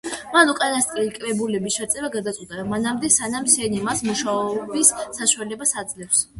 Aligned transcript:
მან 0.35 0.51
უკანასკნელი 0.53 1.11
კრებულის 1.17 1.75
ჩაწერა 1.75 2.09
გადაწყვიტა, 2.17 2.65
მანამდე 2.73 3.13
სანამ 3.19 3.47
სენი 3.59 3.85
მას 3.91 4.03
მუშაობის 4.11 4.93
საშუალებას 5.23 5.79
აძლევს. 5.85 6.29